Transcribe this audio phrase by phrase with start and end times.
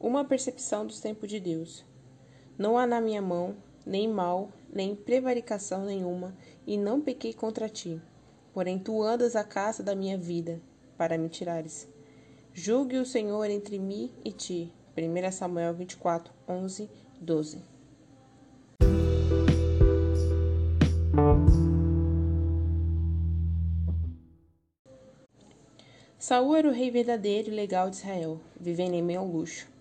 [0.00, 1.84] Uma percepção dos tempos de Deus.
[2.56, 6.36] Não há na minha mão nem mal, nem prevaricação nenhuma,
[6.66, 8.00] e não pequei contra ti.
[8.52, 10.60] Porém tu andas à caça da minha vida,
[10.96, 11.88] para me tirares.
[12.52, 14.72] Julgue o Senhor entre mim e ti.
[14.96, 16.90] 1 Samuel 24, 11,
[17.20, 17.62] 12.
[26.18, 29.77] Saul era o rei verdadeiro e legal de Israel, vivendo em meio ao luxo.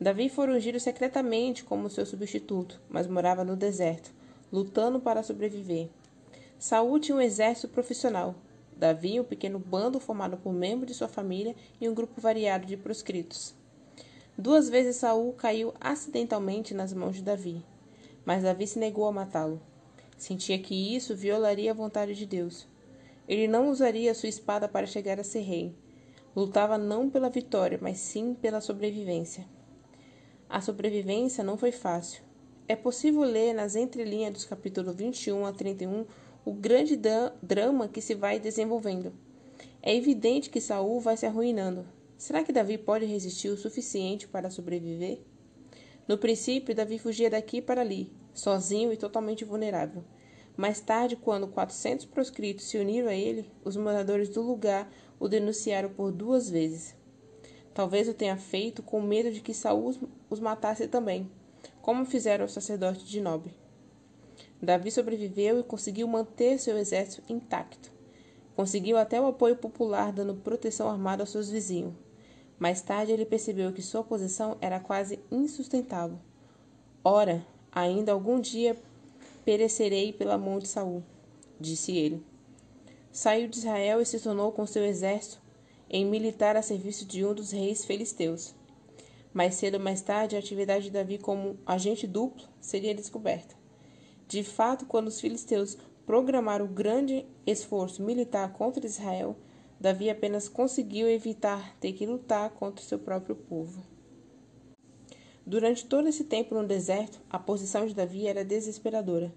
[0.00, 4.12] Davi foi ungido secretamente como seu substituto, mas morava no deserto,
[4.52, 5.88] lutando para sobreviver.
[6.58, 8.34] Saul tinha um exército profissional.
[8.76, 12.76] Davi, um pequeno bando formado por membros de sua família e um grupo variado de
[12.76, 13.54] proscritos.
[14.36, 17.64] Duas vezes Saul caiu acidentalmente nas mãos de Davi,
[18.24, 19.62] mas Davi se negou a matá-lo.
[20.16, 22.66] Sentia que isso violaria a vontade de Deus.
[23.28, 25.74] Ele não usaria sua espada para chegar a ser rei.
[26.34, 29.46] Lutava não pela vitória, mas sim pela sobrevivência.
[30.54, 32.22] A sobrevivência não foi fácil.
[32.68, 36.06] É possível ler nas entrelinhas dos capítulos 21 a 31
[36.44, 36.96] o grande
[37.42, 39.12] drama que se vai desenvolvendo.
[39.82, 41.84] É evidente que Saul vai se arruinando.
[42.16, 45.22] Será que Davi pode resistir o suficiente para sobreviver?
[46.06, 50.04] No princípio, Davi fugia daqui para ali, sozinho e totalmente vulnerável.
[50.56, 55.88] Mais tarde, quando 400 proscritos se uniram a ele, os moradores do lugar o denunciaram
[55.88, 56.94] por duas vezes.
[57.74, 59.96] Talvez o tenha feito com medo de que Saul
[60.30, 61.28] os matasse também,
[61.82, 63.52] como fizeram os sacerdotes de Nobre.
[64.62, 67.92] Davi sobreviveu e conseguiu manter seu exército intacto.
[68.54, 71.92] Conseguiu até o apoio popular, dando proteção armada aos seus vizinhos.
[72.60, 76.18] Mais tarde ele percebeu que sua posição era quase insustentável.
[77.02, 78.76] Ora, ainda algum dia
[79.44, 81.02] perecerei pela mão de Saul,
[81.60, 82.24] disse ele.
[83.10, 85.43] Saiu de Israel e se tornou com seu exército
[85.94, 88.52] em militar a serviço de um dos reis filisteus.
[89.32, 93.54] Mais cedo ou mais tarde, a atividade de Davi como agente duplo seria descoberta.
[94.26, 99.36] De fato, quando os filisteus programaram o grande esforço militar contra Israel,
[99.78, 103.80] Davi apenas conseguiu evitar ter que lutar contra seu próprio povo.
[105.46, 109.32] Durante todo esse tempo no deserto, a posição de Davi era desesperadora.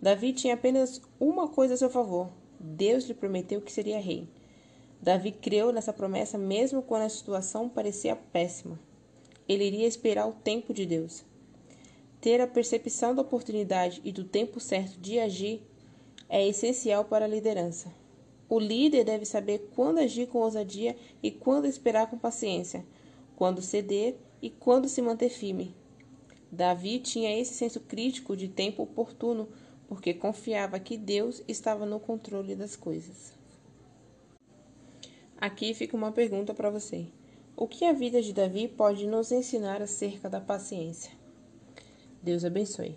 [0.00, 4.28] Davi tinha apenas uma coisa a seu favor: Deus lhe prometeu que seria rei.
[5.02, 8.78] Davi creu nessa promessa mesmo quando a situação parecia péssima.
[9.48, 11.24] Ele iria esperar o tempo de Deus.
[12.20, 15.60] Ter a percepção da oportunidade e do tempo certo de agir
[16.28, 17.92] é essencial para a liderança.
[18.48, 22.86] O líder deve saber quando agir com ousadia e quando esperar com paciência,
[23.34, 25.74] quando ceder e quando se manter firme.
[26.50, 29.48] Davi tinha esse senso crítico de tempo oportuno
[29.88, 33.41] porque confiava que Deus estava no controle das coisas.
[35.42, 37.08] Aqui fica uma pergunta para você.
[37.56, 41.10] O que a vida de Davi pode nos ensinar acerca da paciência?
[42.22, 42.96] Deus abençoe.